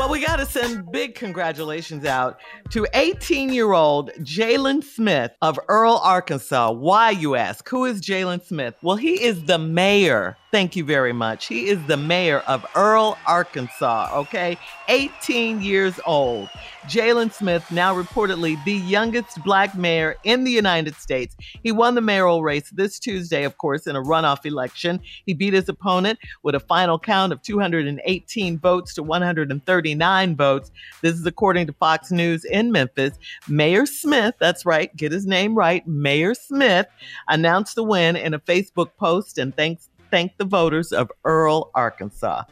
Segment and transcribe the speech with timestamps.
[0.00, 5.60] Well, we got to send big congratulations out to 18 year old Jaylen Smith of
[5.68, 6.70] Earle, Arkansas.
[6.70, 7.68] Why, you ask?
[7.68, 8.74] Who is Jaylen Smith?
[8.80, 10.38] Well, he is the mayor.
[10.50, 11.46] Thank you very much.
[11.46, 14.10] He is the mayor of Earle, Arkansas.
[14.12, 14.58] Okay.
[14.88, 16.48] 18 years old.
[16.88, 21.36] Jaylen Smith, now reportedly the youngest black mayor in the United States.
[21.62, 24.98] He won the mayoral race this Tuesday, of course, in a runoff election.
[25.26, 30.72] He beat his opponent with a final count of 218 votes to 139 votes.
[31.02, 33.16] This is according to Fox News in Memphis.
[33.46, 36.86] Mayor Smith, that's right, get his name right, Mayor Smith
[37.28, 42.44] announced the win in a Facebook post and thanks thanked the voters of Earle, Arkansas.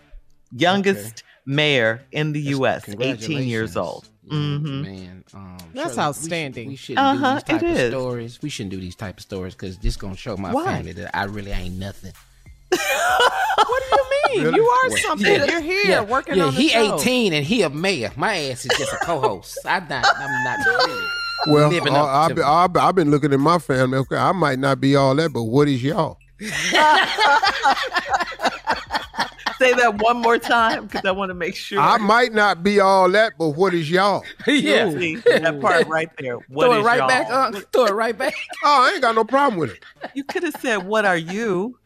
[0.52, 1.22] Youngest okay.
[1.46, 4.08] mayor in the U.S., 18 years old.
[4.30, 4.82] Mm-hmm.
[4.82, 6.66] Man, um, that's Shirley, outstanding.
[6.66, 7.90] We, we shouldn't uh-huh, do these type of is.
[7.90, 8.42] stories.
[8.42, 10.64] We shouldn't do these type of stories because this gonna show my Why?
[10.64, 12.12] family that I really ain't nothing.
[12.68, 14.04] what do you
[14.34, 14.44] mean?
[14.44, 14.56] Really?
[14.56, 15.26] You are something.
[15.26, 15.44] Yeah.
[15.44, 16.00] You're here yeah.
[16.02, 16.98] working yeah, on the he show.
[16.98, 18.12] 18 and he a mayor.
[18.16, 19.58] My ass is just a co-host.
[19.64, 21.06] I'm not, I'm not really.
[21.46, 23.98] Well, uh, I've, been, I've, I've been looking at my family.
[23.98, 26.18] Okay, I might not be all that, but what is y'all?
[29.58, 31.80] Say that one more time because I want to make sure.
[31.80, 34.22] I might not be all that, but what is y'all?
[34.46, 36.36] yeah, See, that part right there.
[36.48, 37.08] What Throw it right y'all?
[37.08, 37.28] back.
[37.38, 38.34] Uh, throw it right back.
[38.64, 39.84] Oh, I ain't got no problem with it.
[40.14, 41.76] You could have said, "What are you?"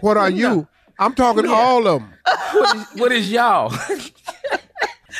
[0.00, 0.66] what are you?
[0.98, 1.52] I'm talking yeah.
[1.52, 2.12] all of them.
[2.52, 3.72] what, is, what is y'all?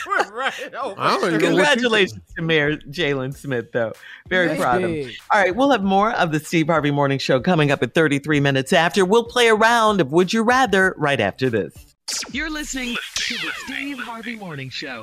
[0.32, 0.52] right.
[0.74, 3.92] Oh, Congratulations to Mayor Jaylen Smith, though.
[4.28, 5.04] Very That's proud big.
[5.04, 5.16] of him.
[5.32, 8.40] All right, we'll have more of the Steve Harvey Morning Show coming up at 33
[8.40, 9.04] minutes after.
[9.04, 11.94] We'll play a round of Would You Rather right after this.
[12.32, 15.02] You're listening to the Steve Harvey Morning Show.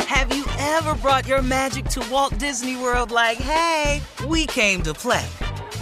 [0.00, 4.94] Have you ever brought your magic to Walt Disney World like, hey, we came to
[4.94, 5.26] play?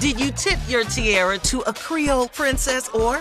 [0.00, 3.20] Did you tip your tiara to a Creole princess or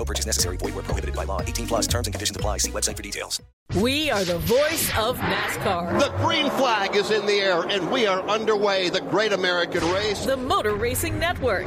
[0.00, 0.56] No purchase necessary.
[0.56, 1.42] Void where prohibited by law.
[1.42, 2.56] 18 plus terms and conditions apply.
[2.56, 3.38] See website for details.
[3.78, 6.00] We are the voice of NASCAR.
[6.00, 8.88] The green flag is in the air, and we are underway.
[8.88, 10.24] The great American race.
[10.24, 11.66] The Motor Racing Network.